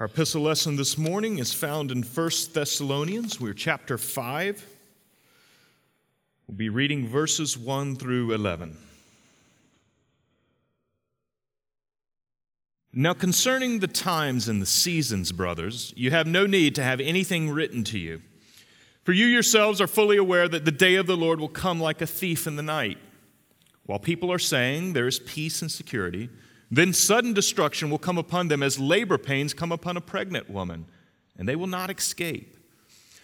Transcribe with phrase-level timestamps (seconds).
[0.00, 3.38] Our epistle lesson this morning is found in 1 Thessalonians.
[3.38, 4.66] We're chapter 5.
[6.46, 8.78] We'll be reading verses 1 through 11.
[12.94, 17.50] Now, concerning the times and the seasons, brothers, you have no need to have anything
[17.50, 18.22] written to you.
[19.04, 22.00] For you yourselves are fully aware that the day of the Lord will come like
[22.00, 22.96] a thief in the night.
[23.84, 26.30] While people are saying there is peace and security,
[26.70, 30.86] then sudden destruction will come upon them as labor pains come upon a pregnant woman,
[31.36, 32.56] and they will not escape.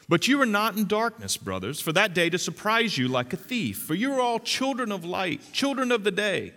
[0.08, 3.36] But you are not in darkness, brothers, for that day to surprise you like a
[3.36, 3.78] thief.
[3.78, 6.52] For you are all children of light, children of the day.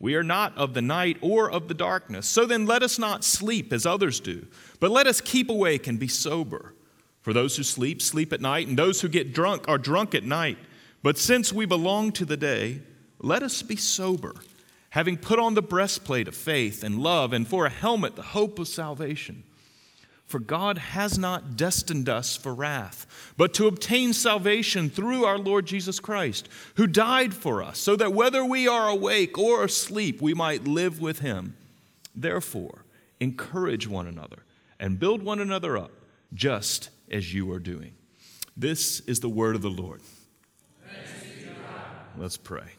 [0.00, 2.26] We are not of the night or of the darkness.
[2.26, 4.46] So then let us not sleep as others do,
[4.80, 6.74] but let us keep awake and be sober.
[7.20, 10.24] For those who sleep, sleep at night, and those who get drunk are drunk at
[10.24, 10.58] night.
[11.04, 12.80] But since we belong to the day,
[13.20, 14.34] let us be sober
[14.92, 18.58] having put on the breastplate of faith and love, and for a helmet, the hope
[18.58, 19.42] of salvation.
[20.26, 23.06] For God has not destined us for wrath,
[23.38, 28.12] but to obtain salvation through our Lord Jesus Christ, who died for us, so that
[28.12, 31.56] whether we are awake or asleep, we might live with him.
[32.14, 32.84] Therefore,
[33.18, 34.44] encourage one another
[34.78, 35.92] and build one another up,
[36.34, 37.94] just as you are doing.
[38.54, 40.02] This is the word of the Lord.
[42.18, 42.72] Let's pray.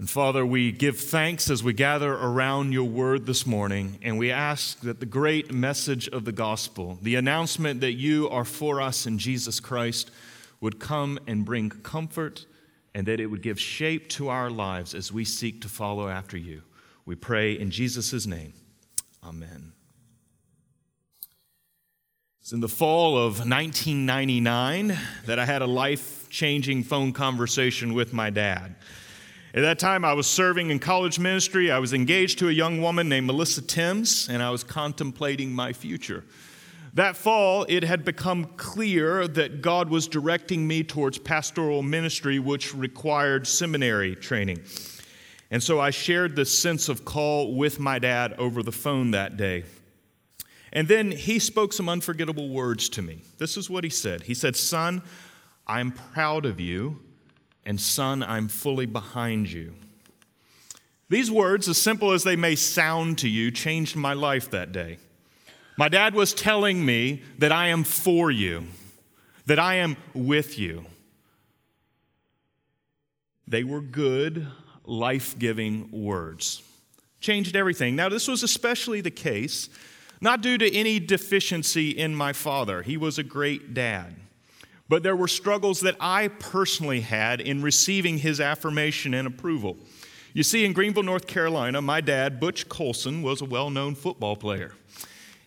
[0.00, 4.30] And Father, we give thanks as we gather around your word this morning, and we
[4.30, 9.04] ask that the great message of the gospel, the announcement that you are for us
[9.04, 10.10] in Jesus Christ,
[10.58, 12.46] would come and bring comfort
[12.94, 16.38] and that it would give shape to our lives as we seek to follow after
[16.38, 16.62] you.
[17.04, 18.54] We pray in Jesus' name.
[19.22, 19.74] Amen.
[22.40, 28.14] It's in the fall of 1999 that I had a life changing phone conversation with
[28.14, 28.76] my dad.
[29.52, 31.72] At that time, I was serving in college ministry.
[31.72, 35.72] I was engaged to a young woman named Melissa Timms, and I was contemplating my
[35.72, 36.24] future.
[36.94, 42.72] That fall, it had become clear that God was directing me towards pastoral ministry, which
[42.72, 44.60] required seminary training.
[45.50, 49.36] And so I shared this sense of call with my dad over the phone that
[49.36, 49.64] day.
[50.72, 53.22] And then he spoke some unforgettable words to me.
[53.38, 55.02] This is what he said He said, Son,
[55.66, 57.00] I'm proud of you
[57.64, 59.74] and Son, I'm fully behind you.
[61.08, 64.98] These words, as simple as they may sound to you, changed my life that day.
[65.76, 68.66] My dad was telling me that I am for you,
[69.46, 70.86] that I am with you.
[73.48, 74.46] They were good,
[74.84, 76.62] life giving words.
[77.20, 77.96] Changed everything.
[77.96, 79.68] Now, this was especially the case,
[80.20, 82.82] not due to any deficiency in my father.
[82.82, 84.14] He was a great dad
[84.90, 89.76] but there were struggles that I personally had in receiving his affirmation and approval.
[90.34, 94.34] You see, in Greenville, North Carolina, my dad, Butch Colson, was a well known football
[94.34, 94.74] player.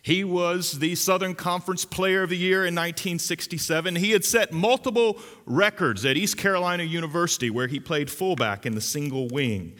[0.00, 3.96] He was the Southern Conference Player of the Year in 1967.
[3.96, 8.80] He had set multiple records at East Carolina University, where he played fullback in the
[8.80, 9.74] single wing.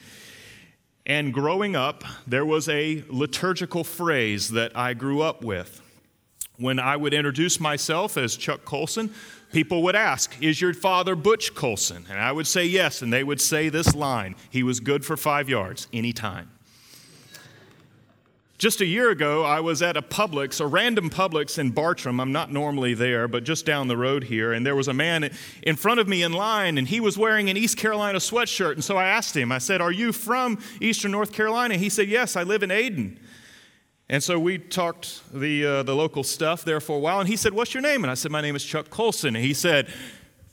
[1.07, 5.81] And growing up, there was a liturgical phrase that I grew up with.
[6.57, 9.13] When I would introduce myself as Chuck Colson,
[9.55, 12.05] people would ask, Is your father Butch Colson?
[12.11, 15.17] And I would say yes, and they would say this line He was good for
[15.17, 16.51] five yards anytime.
[18.57, 22.21] Just a year ago, I was at a Publix, a random Publix in Bartram.
[22.21, 24.53] I'm not normally there, but just down the road here.
[24.53, 25.31] And there was a man
[25.63, 28.75] in front of me in line, and he was wearing an East Carolina sweatshirt.
[28.75, 31.77] And so I asked him, I said, Are you from Eastern North Carolina?
[31.77, 33.19] He said, Yes, I live in Ayden.
[34.09, 37.37] And so we talked the, uh, the local stuff there for a while, and he
[37.37, 38.05] said, What's your name?
[38.05, 39.35] And I said, My name is Chuck Colson.
[39.35, 39.93] And he said,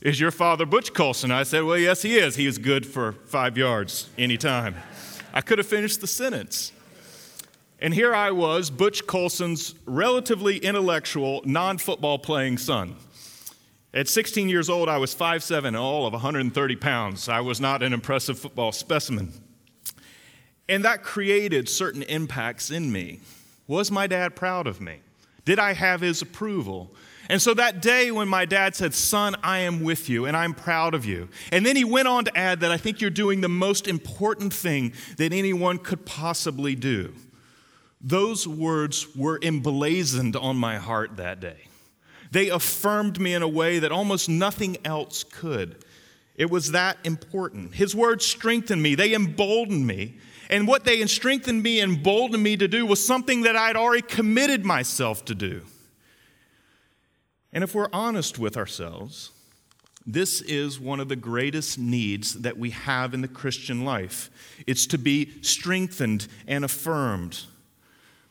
[0.02, 1.32] Is your father Butch Colson?
[1.32, 2.36] I said, Well, yes, he is.
[2.36, 4.76] He is good for five yards anytime.
[5.34, 6.72] I could have finished the sentence.
[7.80, 12.96] And here I was, Butch Colson's relatively intellectual, non football playing son.
[13.94, 17.28] At 16 years old, I was 5'7 and all of 130 pounds.
[17.28, 19.34] I was not an impressive football specimen.
[20.70, 23.20] And that created certain impacts in me.
[23.72, 24.98] Was my dad proud of me?
[25.46, 26.94] Did I have his approval?
[27.30, 30.54] And so that day when my dad said, Son, I am with you and I'm
[30.54, 31.30] proud of you.
[31.54, 34.54] And then he went on to add that I think you're doing the most important
[34.54, 37.14] thing that anyone could possibly do.
[38.02, 41.70] Those words were emblazoned on my heart that day.
[42.30, 45.86] They affirmed me in a way that almost nothing else could.
[46.36, 47.76] It was that important.
[47.76, 50.18] His words strengthened me, they emboldened me.
[50.52, 54.02] And what they strengthened me and emboldened me to do was something that I'd already
[54.02, 55.62] committed myself to do.
[57.54, 59.32] And if we're honest with ourselves,
[60.06, 64.30] this is one of the greatest needs that we have in the Christian life.
[64.68, 67.44] It's to be strengthened and affirmed.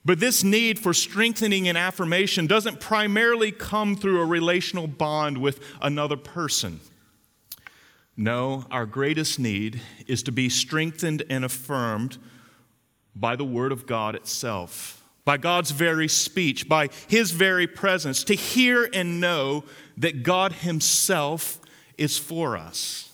[0.05, 5.63] But this need for strengthening and affirmation doesn't primarily come through a relational bond with
[5.81, 6.81] another person.
[8.17, 12.19] No, our greatest need is to be strengthened and affirmed
[13.15, 18.35] by the Word of God itself, by God's very speech, by His very presence, to
[18.35, 19.65] hear and know
[19.97, 21.61] that God Himself
[21.99, 23.11] is for us.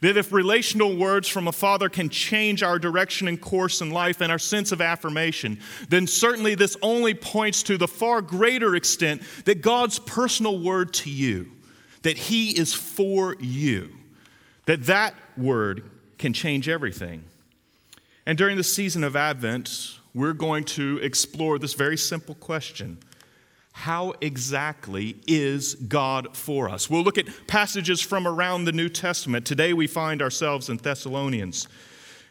[0.00, 4.20] That if relational words from a father can change our direction and course in life
[4.20, 9.22] and our sense of affirmation, then certainly this only points to the far greater extent
[9.44, 11.50] that God's personal word to you,
[12.02, 13.97] that He is for you,
[14.68, 15.82] that that word
[16.18, 17.24] can change everything.
[18.26, 22.98] And during the season of Advent, we're going to explore this very simple question
[23.72, 26.90] how exactly is God for us?
[26.90, 29.46] We'll look at passages from around the New Testament.
[29.46, 31.66] Today we find ourselves in Thessalonians.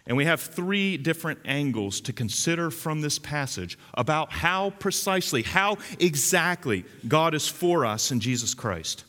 [0.05, 5.77] And we have three different angles to consider from this passage about how precisely, how
[5.99, 9.05] exactly God is for us in Jesus Christ.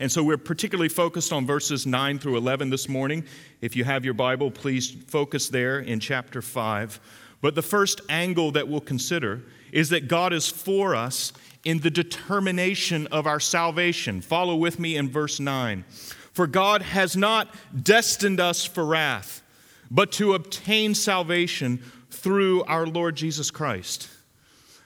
[0.00, 3.24] And so we're particularly focused on verses 9 through 11 this morning.
[3.60, 7.00] If you have your Bible, please focus there in chapter 5.
[7.40, 11.32] But the first angle that we'll consider is that God is for us
[11.64, 14.20] in the determination of our salvation.
[14.20, 15.84] Follow with me in verse 9.
[16.32, 19.42] For God has not destined us for wrath,
[19.90, 24.08] but to obtain salvation through our Lord Jesus Christ.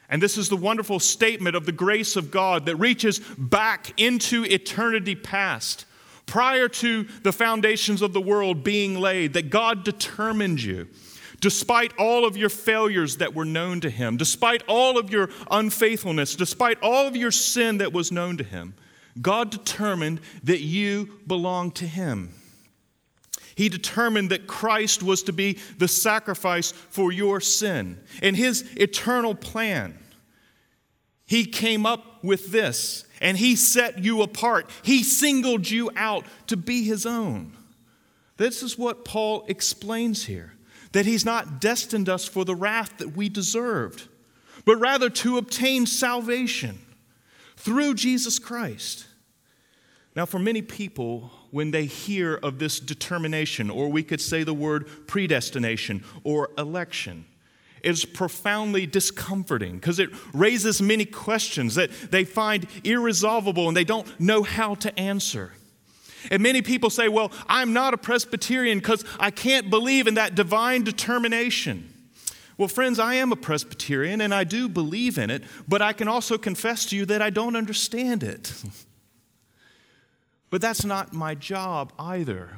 [0.08, 4.44] And this is the wonderful statement of the grace of God that reaches back into
[4.44, 5.84] eternity past,
[6.26, 10.88] prior to the foundations of the world being laid, that God determined you
[11.40, 16.34] Despite all of your failures that were known to him, despite all of your unfaithfulness,
[16.34, 18.74] despite all of your sin that was known to him,
[19.20, 22.34] God determined that you belong to him.
[23.58, 27.98] He determined that Christ was to be the sacrifice for your sin.
[28.22, 29.98] In his eternal plan,
[31.26, 34.70] he came up with this and he set you apart.
[34.84, 37.56] He singled you out to be his own.
[38.36, 40.52] This is what Paul explains here
[40.92, 44.08] that He's not destined us for the wrath that we deserved,
[44.64, 46.78] but rather to obtain salvation
[47.56, 49.04] through Jesus Christ.
[50.14, 54.54] Now, for many people, when they hear of this determination, or we could say the
[54.54, 57.24] word predestination or election,
[57.82, 64.18] it's profoundly discomforting because it raises many questions that they find irresolvable and they don't
[64.20, 65.52] know how to answer.
[66.30, 70.34] And many people say, well, I'm not a Presbyterian because I can't believe in that
[70.34, 71.94] divine determination.
[72.56, 76.08] Well, friends, I am a Presbyterian and I do believe in it, but I can
[76.08, 78.52] also confess to you that I don't understand it.
[80.50, 82.50] but that's not my job either.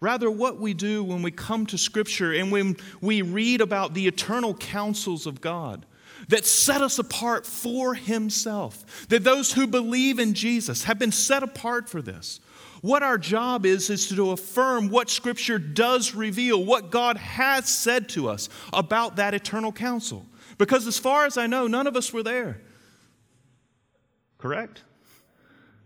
[0.00, 4.06] Rather, what we do when we come to Scripture and when we read about the
[4.06, 5.84] eternal counsels of God
[6.28, 11.42] that set us apart for Himself, that those who believe in Jesus have been set
[11.42, 12.40] apart for this.
[12.80, 18.08] What our job is, is to affirm what Scripture does reveal, what God has said
[18.10, 20.24] to us about that eternal counsel.
[20.56, 22.62] Because as far as I know, none of us were there.
[24.38, 24.82] Correct?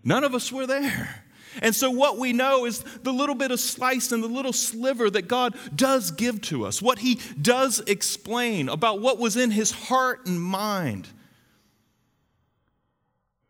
[0.05, 1.24] None of us were there.
[1.63, 5.11] And so, what we know is the little bit of slice and the little sliver
[5.11, 9.71] that God does give to us, what He does explain about what was in His
[9.71, 11.09] heart and mind.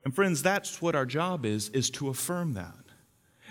[0.04, 2.74] And, friends, that's what our job is, is to affirm that.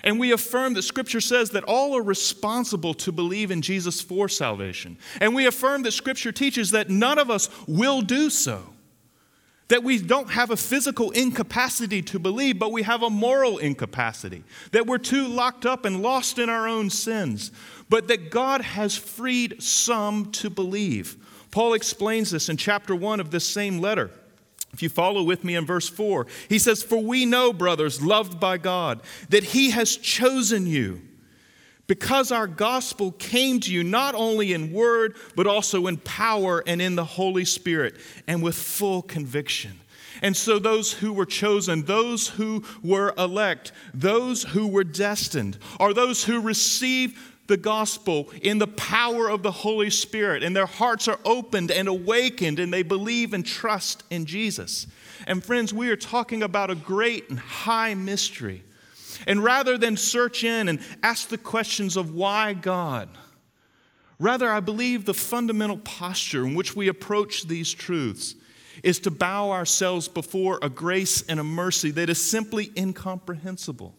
[0.03, 4.27] And we affirm that Scripture says that all are responsible to believe in Jesus for
[4.27, 4.97] salvation.
[5.21, 8.72] And we affirm that Scripture teaches that none of us will do so.
[9.69, 14.43] That we don't have a physical incapacity to believe, but we have a moral incapacity.
[14.71, 17.51] That we're too locked up and lost in our own sins.
[17.89, 21.17] But that God has freed some to believe.
[21.51, 24.11] Paul explains this in chapter 1 of this same letter.
[24.73, 28.39] If you follow with me in verse 4, he says, For we know, brothers, loved
[28.39, 31.01] by God, that he has chosen you
[31.87, 36.81] because our gospel came to you not only in word, but also in power and
[36.81, 37.95] in the Holy Spirit
[38.27, 39.79] and with full conviction.
[40.21, 45.93] And so, those who were chosen, those who were elect, those who were destined, are
[45.93, 51.09] those who receive the gospel in the power of the Holy Spirit, and their hearts
[51.09, 54.87] are opened and awakened, and they believe and trust in Jesus.
[55.27, 58.63] And friends, we are talking about a great and high mystery.
[59.27, 63.09] And rather than search in and ask the questions of why God,
[64.19, 68.35] rather, I believe the fundamental posture in which we approach these truths
[68.83, 73.95] is to bow ourselves before a grace and a mercy that is simply incomprehensible.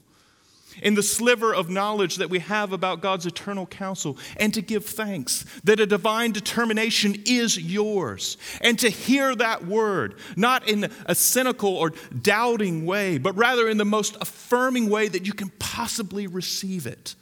[0.83, 4.85] In the sliver of knowledge that we have about God's eternal counsel, and to give
[4.85, 11.15] thanks that a divine determination is yours, and to hear that word, not in a
[11.15, 16.27] cynical or doubting way, but rather in the most affirming way that you can possibly
[16.27, 17.15] receive it.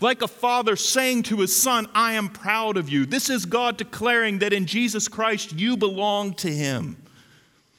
[0.00, 3.06] Like a father saying to his son, I am proud of you.
[3.06, 6.98] This is God declaring that in Jesus Christ you belong to him.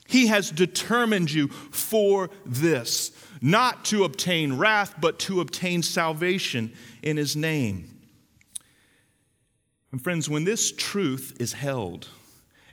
[0.08, 7.17] He has determined you for this not to obtain wrath, but to obtain salvation in
[7.17, 7.94] his name.
[9.91, 12.08] And friends, when this truth is held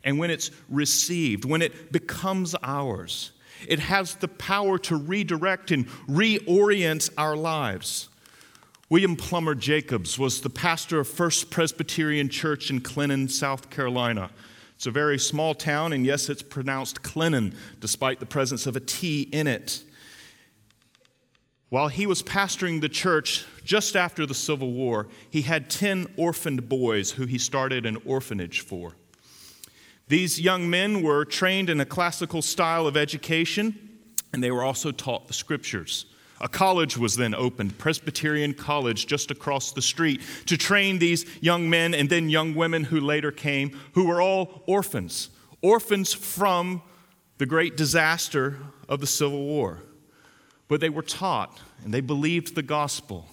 [0.02, 3.32] and when it's received, when it becomes ours,
[3.66, 8.08] it has the power to redirect and reorient our lives.
[8.90, 14.30] William Plummer Jacobs was the pastor of First Presbyterian Church in Clinton, South Carolina.
[14.76, 18.80] It's a very small town, and yes, it's pronounced Clinton, despite the presence of a
[18.80, 19.82] T in it.
[21.74, 26.68] While he was pastoring the church just after the Civil War, he had 10 orphaned
[26.68, 28.94] boys who he started an orphanage for.
[30.06, 33.98] These young men were trained in a classical style of education,
[34.32, 36.06] and they were also taught the scriptures.
[36.40, 41.68] A college was then opened, Presbyterian College, just across the street, to train these young
[41.68, 46.82] men and then young women who later came, who were all orphans, orphans from
[47.38, 49.82] the great disaster of the Civil War
[50.74, 53.28] but they were taught and they believed the gospel.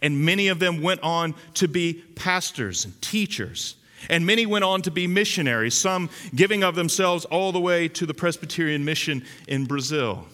[0.00, 3.76] And many of them went on to be pastors and teachers.
[4.08, 8.06] And many went on to be missionaries, some giving of themselves all the way to
[8.06, 10.24] the Presbyterian mission in Brazil.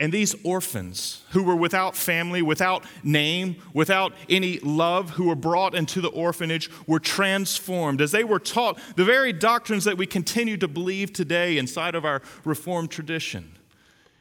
[0.00, 5.74] And these orphans who were without family, without name, without any love, who were brought
[5.74, 10.56] into the orphanage, were transformed as they were taught the very doctrines that we continue
[10.56, 13.52] to believe today inside of our Reformed tradition.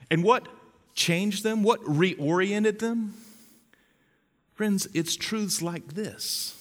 [0.09, 0.47] And what
[0.97, 1.63] changed them?
[1.63, 3.13] What reoriented them?
[4.53, 6.53] Friends, it's truths like this.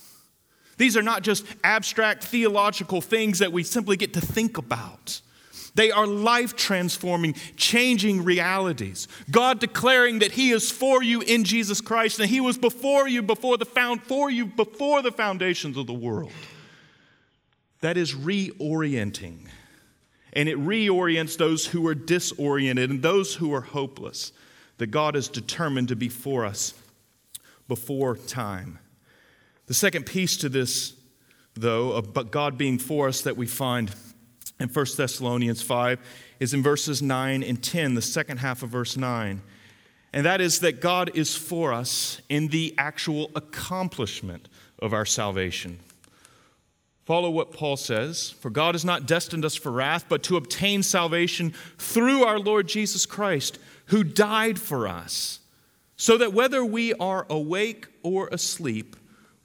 [0.76, 5.22] These are not just abstract theological things that we simply get to think about.
[5.74, 9.08] They are life transforming, changing realities.
[9.30, 13.22] God declaring that He is for you in Jesus Christ and He was before you
[13.22, 16.32] before the found for you before the foundations of the world.
[17.80, 19.48] That is reorienting
[20.36, 24.32] and it reorients those who are disoriented and those who are hopeless
[24.76, 26.74] that God is determined to be for us
[27.66, 28.78] before time.
[29.64, 30.92] The second piece to this,
[31.54, 33.90] though, of God being for us that we find
[34.60, 35.98] in 1 Thessalonians 5
[36.38, 39.40] is in verses 9 and 10, the second half of verse 9.
[40.12, 44.50] And that is that God is for us in the actual accomplishment
[44.80, 45.78] of our salvation.
[47.06, 50.82] Follow what Paul says For God has not destined us for wrath, but to obtain
[50.82, 55.38] salvation through our Lord Jesus Christ, who died for us,
[55.96, 58.96] so that whether we are awake or asleep,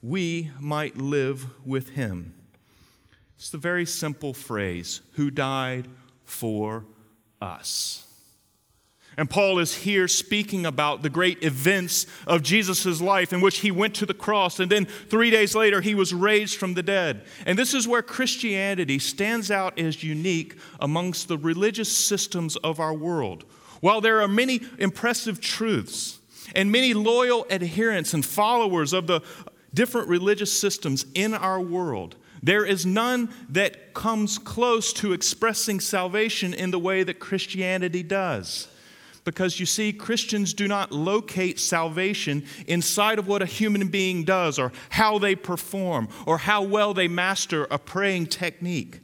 [0.02, 2.34] we might live with him.
[3.36, 5.86] It's the very simple phrase who died
[6.24, 6.84] for
[7.40, 8.11] us.
[9.16, 13.70] And Paul is here speaking about the great events of Jesus' life in which he
[13.70, 17.24] went to the cross and then three days later he was raised from the dead.
[17.44, 22.94] And this is where Christianity stands out as unique amongst the religious systems of our
[22.94, 23.44] world.
[23.80, 26.18] While there are many impressive truths
[26.54, 29.20] and many loyal adherents and followers of the
[29.74, 36.54] different religious systems in our world, there is none that comes close to expressing salvation
[36.54, 38.68] in the way that Christianity does.
[39.24, 44.58] Because you see, Christians do not locate salvation inside of what a human being does
[44.58, 49.00] or how they perform or how well they master a praying technique.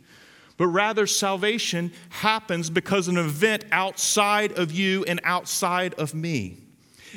[0.57, 6.59] But rather, salvation happens because an event outside of you and outside of me.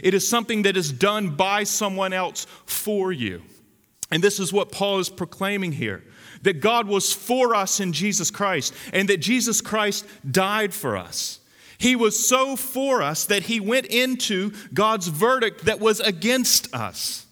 [0.03, 3.41] It is something that is done by someone else for you.
[4.12, 6.03] And this is what Paul is proclaiming here
[6.43, 11.40] that God was for us in Jesus Christ and that Jesus Christ died for us.
[11.81, 17.25] He was so for us that he went into God's verdict that was against us.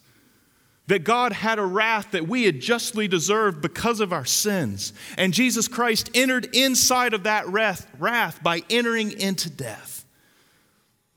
[0.87, 4.91] That God had a wrath that we had justly deserved because of our sins.
[5.19, 10.03] And Jesus Christ entered inside of that wrath, wrath by entering into death.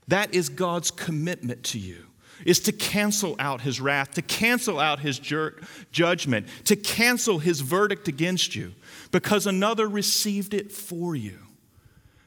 [0.08, 2.04] That is God's commitment to you
[2.44, 5.54] is to cancel out his wrath, to cancel out his ju-
[5.90, 8.74] judgment, to cancel his verdict against you
[9.10, 11.38] because another received it for you.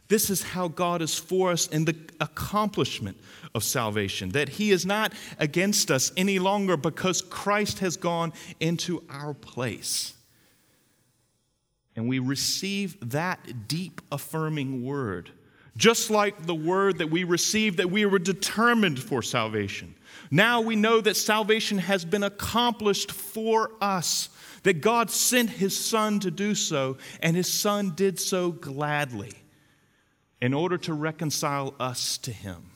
[0.08, 3.18] This is how God is for us in the accomplishment
[3.56, 9.04] of salvation, that He is not against us any longer because Christ has gone into
[9.10, 10.14] our place.
[11.96, 15.32] And we receive that deep affirming word,
[15.78, 19.94] Just like the word that we received that we were determined for salvation.
[20.32, 24.30] Now we know that salvation has been accomplished for us,
[24.64, 29.34] that God sent his Son to do so, and his Son did so gladly
[30.42, 32.72] in order to reconcile us to him.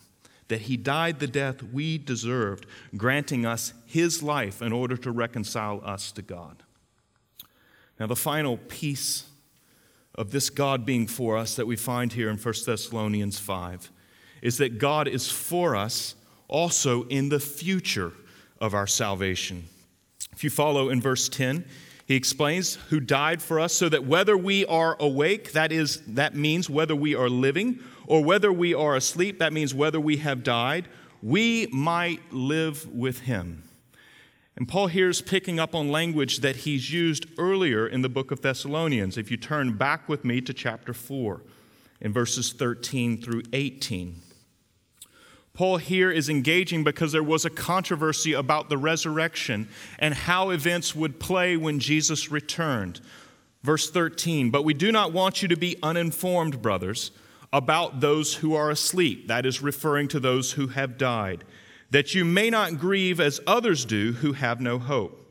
[0.48, 2.66] That he died the death we deserved,
[2.98, 6.64] granting us his life in order to reconcile us to God.
[8.00, 9.26] Now, the final piece
[10.16, 13.92] of this God being for us that we find here in 1 Thessalonians 5
[14.42, 16.16] is that God is for us
[16.48, 18.14] also in the future
[18.60, 19.66] of our salvation.
[20.34, 21.66] If you follow in verse 10,
[22.10, 26.34] he explains who died for us so that whether we are awake, that is that
[26.34, 30.44] means whether we are living, or whether we are asleep, that means whether we have
[30.44, 30.88] died,
[31.22, 33.62] we might live with him.
[34.56, 38.32] And Paul here is picking up on language that he's used earlier in the book
[38.32, 39.16] of Thessalonians.
[39.16, 41.44] If you turn back with me to chapter 4,
[42.02, 44.16] in verses 13 through 18.
[45.60, 49.68] Paul here is engaging because there was a controversy about the resurrection
[50.00, 53.02] and how events would play when Jesus returned.
[53.62, 57.12] Verse 13, but we do not want you to be uninformed, brothers,
[57.52, 59.28] about those who are asleep.
[59.28, 61.44] That is referring to those who have died
[61.90, 65.30] that you may not grieve as others do who have no hope.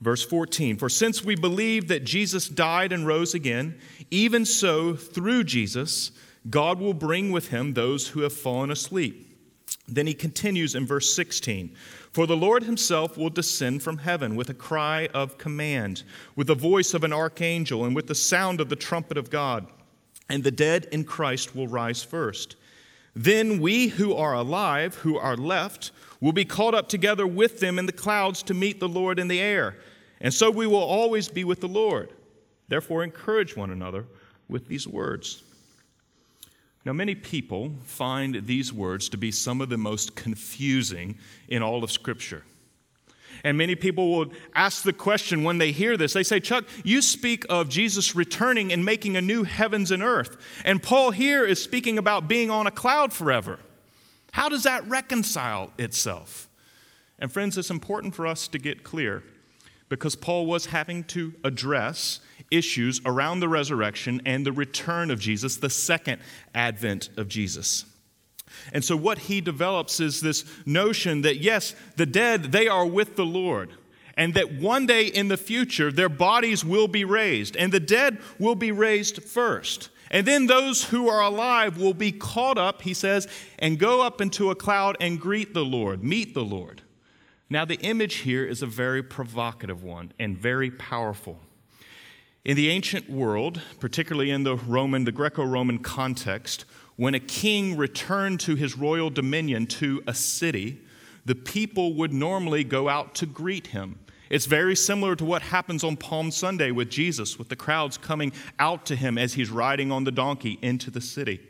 [0.00, 3.78] Verse 14 For since we believe that Jesus died and rose again,
[4.10, 6.12] even so, through Jesus,
[6.50, 9.28] God will bring with him those who have fallen asleep.
[9.88, 11.74] Then he continues in verse 16
[12.12, 16.02] For the Lord himself will descend from heaven with a cry of command,
[16.36, 19.66] with the voice of an archangel, and with the sound of the trumpet of God,
[20.28, 22.56] and the dead in Christ will rise first.
[23.14, 27.78] Then we who are alive, who are left, will be caught up together with them
[27.78, 29.76] in the clouds to meet the Lord in the air.
[30.20, 32.12] And so we will always be with the Lord.
[32.68, 34.06] Therefore, encourage one another
[34.48, 35.42] with these words.
[36.84, 41.16] Now, many people find these words to be some of the most confusing
[41.48, 42.44] in all of Scripture.
[43.44, 46.12] And many people will ask the question when they hear this.
[46.12, 50.36] They say, Chuck, you speak of Jesus returning and making a new heavens and earth.
[50.64, 53.58] And Paul here is speaking about being on a cloud forever.
[54.32, 56.48] How does that reconcile itself?
[57.18, 59.22] And friends, it's important for us to get clear
[59.88, 62.20] because Paul was having to address
[62.52, 66.20] issues around the resurrection and the return of Jesus, the second
[66.54, 67.84] advent of Jesus.
[68.72, 73.16] And so, what he develops is this notion that yes, the dead, they are with
[73.16, 73.72] the Lord.
[74.14, 78.18] And that one day in the future, their bodies will be raised, and the dead
[78.38, 79.88] will be raised first.
[80.10, 83.26] And then those who are alive will be caught up, he says,
[83.58, 86.82] and go up into a cloud and greet the Lord, meet the Lord.
[87.48, 91.40] Now, the image here is a very provocative one and very powerful.
[92.44, 96.64] In the ancient world, particularly in the Roman, the Greco Roman context,
[96.96, 100.80] when a king returned to his royal dominion to a city,
[101.24, 104.00] the people would normally go out to greet him.
[104.28, 108.32] It's very similar to what happens on Palm Sunday with Jesus, with the crowds coming
[108.58, 111.40] out to him as he's riding on the donkey into the city.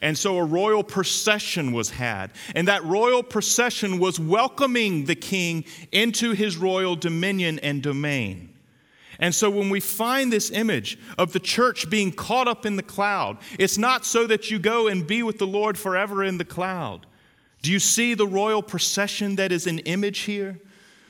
[0.00, 5.66] And so a royal procession was had, and that royal procession was welcoming the king
[5.92, 8.53] into his royal dominion and domain.
[9.18, 12.82] And so when we find this image of the church being caught up in the
[12.82, 16.44] cloud, it's not so that you go and be with the Lord forever in the
[16.44, 17.06] cloud.
[17.62, 20.60] Do you see the royal procession that is an image here?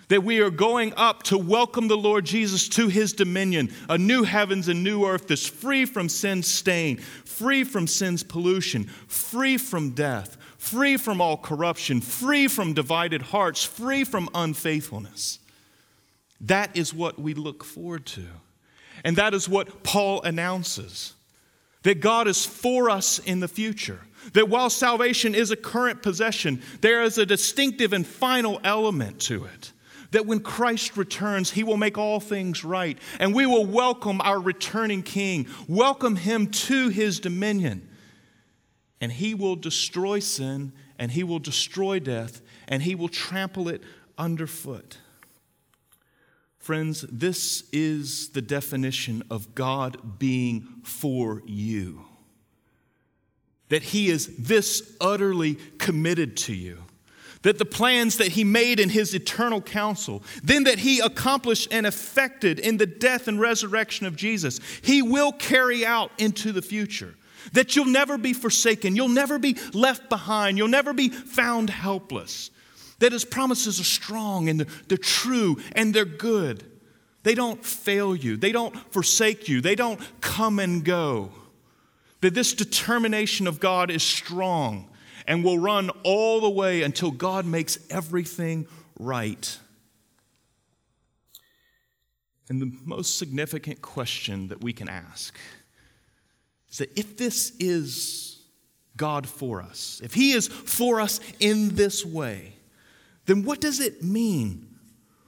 [0.09, 4.23] That we are going up to welcome the Lord Jesus to his dominion, a new
[4.23, 9.91] heavens and new earth that's free from sin's stain, free from sin's pollution, free from
[9.91, 15.39] death, free from all corruption, free from divided hearts, free from unfaithfulness.
[16.41, 18.27] That is what we look forward to.
[19.05, 21.15] And that is what Paul announces
[21.85, 24.01] that God is for us in the future.
[24.33, 29.45] That while salvation is a current possession, there is a distinctive and final element to
[29.45, 29.73] it.
[30.11, 34.41] That when Christ returns, he will make all things right, and we will welcome our
[34.41, 37.89] returning king, welcome him to his dominion.
[39.01, 43.83] And he will destroy sin, and he will destroy death, and he will trample it
[44.17, 44.99] underfoot.
[46.65, 52.07] Friends, this is the definition of God being for you.
[53.69, 56.79] That He is this utterly committed to you.
[57.43, 61.87] That the plans that He made in His eternal counsel, then that He accomplished and
[61.87, 67.15] effected in the death and resurrection of Jesus, He will carry out into the future.
[67.53, 72.51] That you'll never be forsaken, you'll never be left behind, you'll never be found helpless
[73.05, 76.65] that his promises are strong and they're true and they're good.
[77.23, 81.31] They don't fail you, they don't forsake you, they don't come and go.
[82.23, 84.89] that this determination of God is strong
[85.27, 88.67] and will run all the way until God makes everything
[88.99, 89.59] right.
[92.49, 95.37] And the most significant question that we can ask
[96.71, 98.41] is that if this is
[98.97, 102.55] God for us, if He is for us in this way,
[103.27, 104.69] then what does it mean?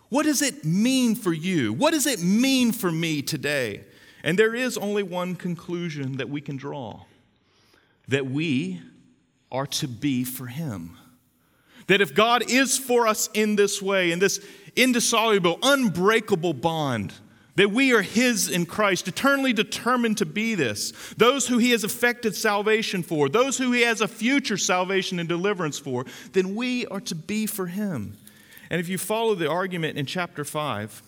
[0.08, 1.72] What does it mean for you?
[1.72, 3.84] What does it mean for me today?
[4.22, 7.02] And there is only one conclusion that we can draw
[8.08, 8.80] that we
[9.50, 10.96] are to be for Him.
[11.88, 17.12] That if God is for us in this way, in this indissoluble, unbreakable bond,
[17.56, 21.84] that we are His in Christ, eternally determined to be this, those who He has
[21.84, 26.86] effected salvation for, those who He has a future salvation and deliverance for, then we
[26.86, 28.16] are to be for Him.
[28.70, 31.02] And if you follow the argument in chapter 5,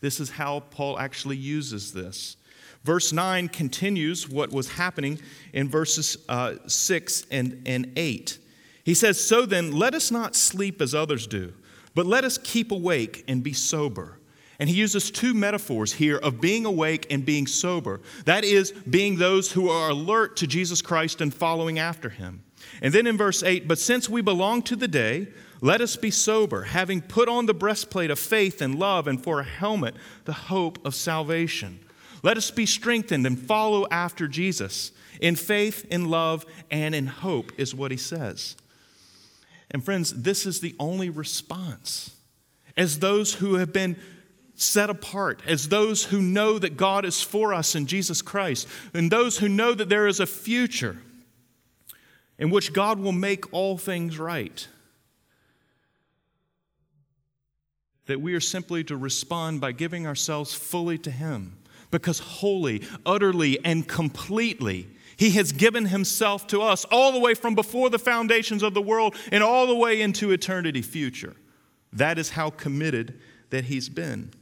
[0.00, 2.36] this is how Paul actually uses this.
[2.84, 5.18] Verse 9 continues what was happening
[5.52, 8.38] in verses uh, 6 and, and 8.
[8.84, 11.52] He says, So then, let us not sleep as others do,
[11.94, 14.19] but let us keep awake and be sober.
[14.60, 18.02] And he uses two metaphors here of being awake and being sober.
[18.26, 22.44] That is, being those who are alert to Jesus Christ and following after him.
[22.82, 25.28] And then in verse 8, but since we belong to the day,
[25.62, 29.40] let us be sober, having put on the breastplate of faith and love, and for
[29.40, 29.94] a helmet,
[30.26, 31.80] the hope of salvation.
[32.22, 34.92] Let us be strengthened and follow after Jesus
[35.22, 38.56] in faith, in love, and in hope, is what he says.
[39.70, 42.14] And friends, this is the only response.
[42.76, 43.96] As those who have been
[44.60, 49.10] set apart, as those who know that God is for us in Jesus Christ, and
[49.10, 50.98] those who know that there is a future
[52.38, 54.66] in which God will make all things right.
[58.06, 61.56] That we are simply to respond by giving ourselves fully to Him
[61.90, 67.54] because wholly, utterly, and completely, He has given Himself to us all the way from
[67.54, 71.34] before the foundations of the world and all the way into eternity future.
[71.92, 73.18] That is how committed
[73.50, 74.32] that He's been.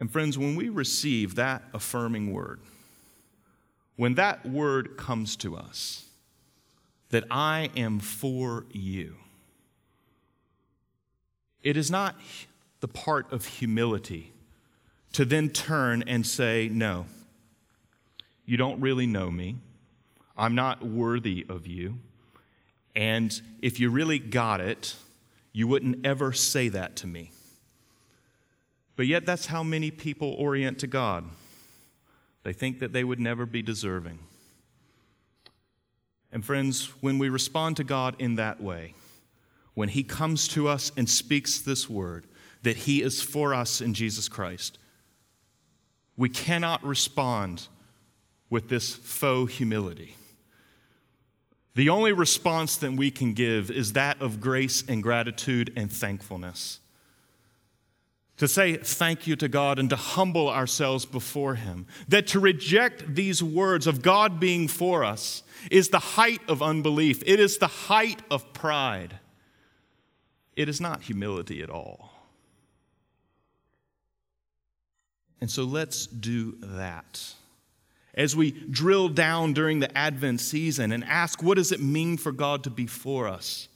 [0.00, 2.60] And friends, when we receive that affirming word,
[3.96, 6.04] when that word comes to us,
[7.10, 9.16] that I am for you,
[11.62, 12.16] it is not
[12.80, 14.32] the part of humility
[15.12, 17.06] to then turn and say, No,
[18.44, 19.56] you don't really know me.
[20.36, 21.98] I'm not worthy of you.
[22.96, 24.94] And if you really got it,
[25.52, 27.30] you wouldn't ever say that to me.
[28.96, 31.24] But yet, that's how many people orient to God.
[32.44, 34.18] They think that they would never be deserving.
[36.30, 38.94] And, friends, when we respond to God in that way,
[39.74, 42.26] when He comes to us and speaks this word,
[42.62, 44.78] that He is for us in Jesus Christ.
[46.16, 47.68] We cannot respond
[48.50, 50.16] with this faux humility.
[51.74, 56.78] The only response that we can give is that of grace and gratitude and thankfulness.
[58.38, 61.86] To say thank you to God and to humble ourselves before Him.
[62.08, 67.22] That to reject these words of God being for us is the height of unbelief,
[67.26, 69.18] it is the height of pride.
[70.56, 72.10] It is not humility at all.
[75.40, 77.34] And so let's do that.
[78.14, 82.30] As we drill down during the Advent season and ask, what does it mean for
[82.30, 83.68] God to be for us?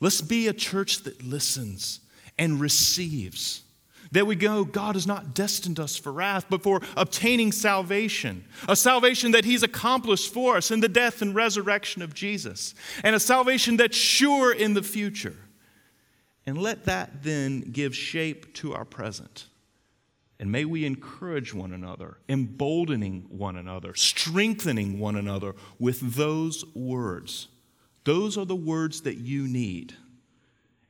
[0.00, 2.00] Let's be a church that listens
[2.38, 3.64] and receives.
[4.12, 8.44] That we go, God has not destined us for wrath, but for obtaining salvation.
[8.66, 12.74] A salvation that He's accomplished for us in the death and resurrection of Jesus.
[13.04, 15.36] And a salvation that's sure in the future.
[16.46, 19.46] And let that then give shape to our present.
[20.40, 27.48] And may we encourage one another, emboldening one another, strengthening one another with those words.
[28.04, 29.94] Those are the words that you need,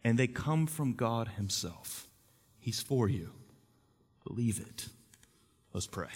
[0.04, 2.07] and they come from God Himself.
[2.60, 3.30] He's for you.
[4.26, 4.88] Believe it.
[5.72, 6.08] Let's pray.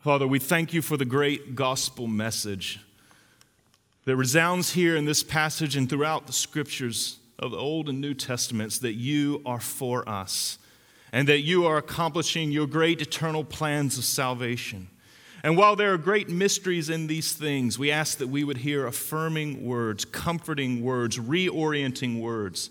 [0.00, 2.80] Father, we thank you for the great gospel message
[4.04, 8.14] that resounds here in this passage and throughout the scriptures of the Old and New
[8.14, 10.58] Testaments that you are for us
[11.12, 14.88] and that you are accomplishing your great eternal plans of salvation.
[15.42, 18.86] And while there are great mysteries in these things, we ask that we would hear
[18.86, 22.70] affirming words, comforting words, reorienting words.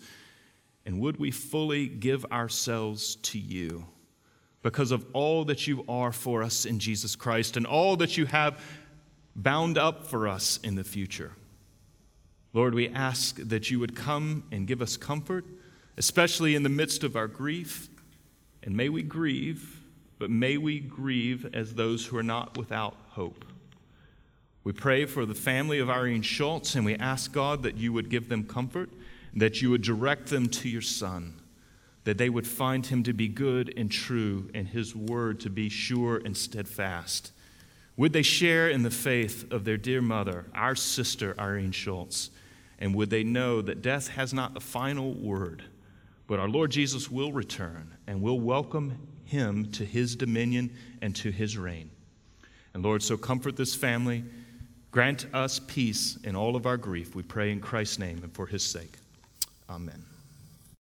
[0.85, 3.85] And would we fully give ourselves to you
[4.63, 8.25] because of all that you are for us in Jesus Christ and all that you
[8.25, 8.61] have
[9.35, 11.31] bound up for us in the future.
[12.53, 15.45] Lord, we ask that you would come and give us comfort
[15.97, 17.89] especially in the midst of our grief.
[18.63, 19.81] And may we grieve,
[20.19, 23.45] but may we grieve as those who are not without hope.
[24.63, 28.09] We pray for the family of Irene Schultz, and we ask God that you would
[28.09, 28.89] give them comfort,
[29.33, 31.39] that you would direct them to your Son,
[32.03, 35.69] that they would find him to be good and true, and his word to be
[35.69, 37.31] sure and steadfast.
[37.95, 42.29] Would they share in the faith of their dear mother, our sister Irene Schultz?
[42.79, 45.63] And would they know that death has not the final word,
[46.27, 51.31] but our Lord Jesus will return and will welcome him to his dominion and to
[51.31, 51.89] his reign?
[52.73, 54.23] And Lord, so comfort this family.
[54.91, 57.15] Grant us peace in all of our grief.
[57.15, 58.93] We pray in Christ's name and for his sake.
[59.69, 60.03] Amen.